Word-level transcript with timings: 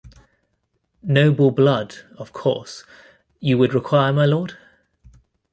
Noble 1.03 1.51
blood, 1.51 1.93
of 2.17 2.33
course, 2.33 2.83
you 3.39 3.59
would 3.59 3.75
require, 3.75 4.11
my 4.11 4.25
Lord? 4.25 4.57